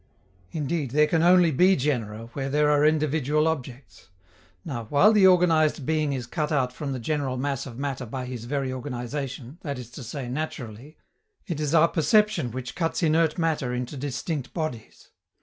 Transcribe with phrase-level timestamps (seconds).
[0.51, 4.09] Indeed, there can only be genera where there are individual objects;
[4.65, 8.25] now, while the organized being is cut out from the general mass of matter by
[8.25, 10.97] his very organization, that is to say naturally,
[11.45, 15.11] it is our perception which cuts inert matter into distinct bodies.